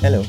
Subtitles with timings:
[0.00, 0.20] Hello,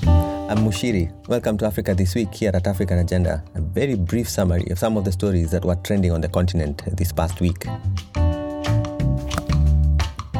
[0.49, 1.11] I'm Mushiri.
[1.27, 3.43] Welcome to Africa This Week here at African Agenda.
[3.53, 6.83] A very brief summary of some of the stories that were trending on the continent
[6.95, 7.65] this past week.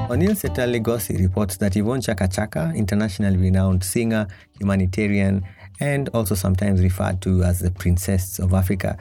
[0.10, 4.28] O'Neill Setale Legosi reports that Yvonne Chaka Chaka, internationally renowned singer,
[4.60, 5.46] humanitarian,
[5.82, 8.98] and also sometimes referred to as the Princess of Africa,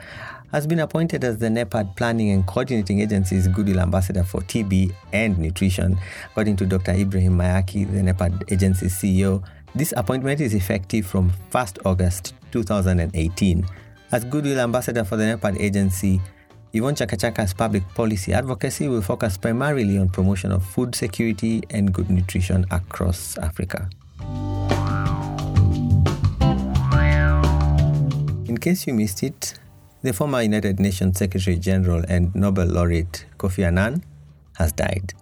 [0.51, 5.37] has been appointed as the NEPAD Planning and Coordinating Agency's Goodwill Ambassador for TB and
[5.37, 5.97] Nutrition.
[6.31, 6.91] According to Dr.
[6.91, 9.43] Ibrahim Mayaki, the NEPAD agency's CEO,
[9.75, 13.65] this appointment is effective from 1st August 2018.
[14.11, 16.21] As Goodwill Ambassador for the NEPAD agency,
[16.73, 21.93] Yvonne Chaka Chaka's public policy advocacy will focus primarily on promotion of food security and
[21.93, 23.89] good nutrition across Africa.
[28.47, 29.59] In case you missed it,
[30.01, 34.03] the former United Nations Secretary General and Nobel laureate Kofi Annan
[34.55, 35.13] has died.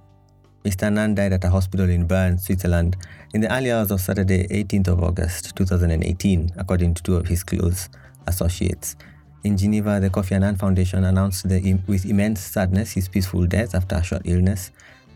[0.66, 0.88] Mr.
[0.88, 2.98] Annan died at a hospital in Bern, Switzerland,
[3.36, 7.44] in the early hours of Saturday, 18th of August 2018, according to two of his
[7.44, 7.88] close
[8.26, 8.96] associates.
[9.44, 13.96] In Geneva, the Kofi Annan Foundation announced the, with immense sadness his peaceful death after
[13.96, 14.72] a short illness,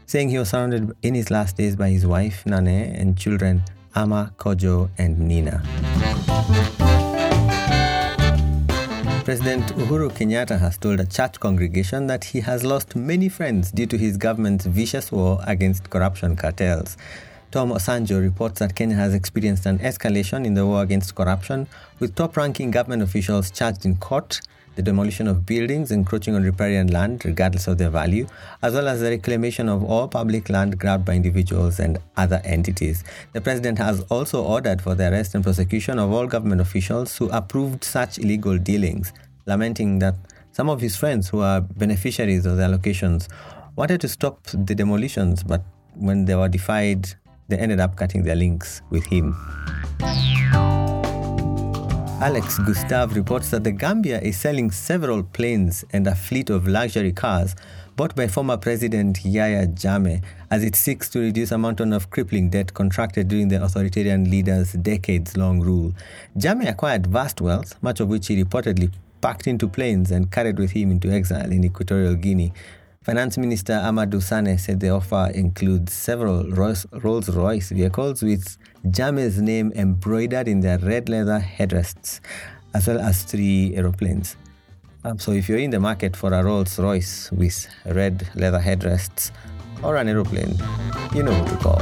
[0.05, 3.63] saying he was surrounded in his last days by his wife, Nane, and children,
[3.95, 5.63] Ama, Kojo, and Nina.
[9.29, 13.85] President Uhuru Kenyatta has told a church congregation that he has lost many friends due
[13.85, 16.97] to his government's vicious war against corruption cartels.
[17.51, 21.67] Tom Osanjo reports that Kenya has experienced an escalation in the war against corruption,
[21.99, 24.41] with top ranking government officials charged in court,
[24.79, 28.25] the demolition of buildings encroaching on riparian land, regardless of their value,
[28.61, 33.03] as well as the reclamation of all public land grabbed by individuals and other entities.
[33.33, 37.27] The president has also ordered for the arrest and prosecution of all government officials who
[37.29, 39.11] approved such illegal dealings,
[39.45, 40.15] lamenting that
[40.53, 43.27] some of his friends who are beneficiaries of the allocations
[43.75, 45.61] wanted to stop the demolitions, but
[45.95, 47.09] when they were defied
[47.49, 49.35] they ended up cutting their links with him.
[52.21, 57.13] Alex Gustav reports that the Gambia is selling several planes and a fleet of luxury
[57.13, 57.55] cars
[57.95, 60.21] bought by former President Yahya Jammeh
[60.51, 64.73] as it seeks to reduce a mountain of crippling debt contracted during the authoritarian leader's
[64.73, 65.93] decades long rule.
[66.37, 68.91] Jammeh acquired vast wealth, much of which he reportedly
[69.21, 72.51] packed into planes and carried with him into exile in Equatorial Guinea,
[73.01, 79.71] Finance Minister Amadou Sanneh said the offer includes several Rolls Royce vehicles with Jammeh's name
[79.73, 82.19] embroidered in their red leather headrests,
[82.73, 84.35] as well as three aeroplanes.
[85.05, 89.31] Um, so if you're in the market for a Rolls Royce with red leather headrests
[89.81, 90.57] or an aeroplane,
[91.15, 91.81] you know who to call.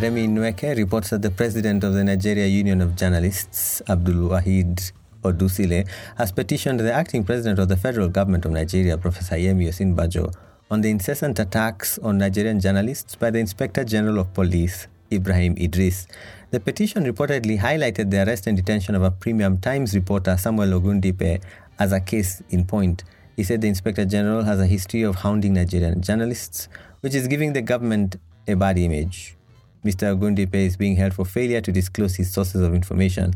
[0.00, 4.90] Remi Nweke reports that the president of the Nigeria Union of Journalists, Abdul Wahid
[5.22, 10.32] Odusile has petitioned the acting president of the federal government of Nigeria, Professor Yemi Osinbajo,
[10.70, 16.06] on the incessant attacks on Nigerian journalists by the Inspector General of Police, Ibrahim Idris.
[16.50, 21.42] The petition reportedly highlighted the arrest and detention of a Premium Times reporter, Samuel Ogundipe,
[21.78, 23.04] as a case in point.
[23.36, 26.68] He said the Inspector General has a history of hounding Nigerian journalists,
[27.00, 28.16] which is giving the government
[28.46, 29.36] a bad image.
[29.84, 30.16] Mr.
[30.16, 33.34] Ogundipe is being held for failure to disclose his sources of information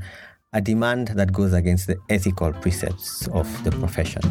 [0.53, 4.23] a demand that goes against the ethical precepts of the profession.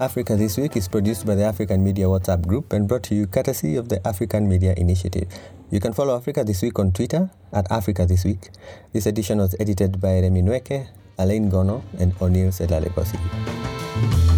[0.00, 3.26] Africa This Week is produced by the African Media WhatsApp group and brought to you
[3.26, 5.28] courtesy of the African Media Initiative.
[5.70, 8.50] You can follow Africa This Week on Twitter at Africa This Week.
[8.92, 14.33] This edition was edited by Remi Nweke, Alain Gono, and O'Neill Sedlalegosi.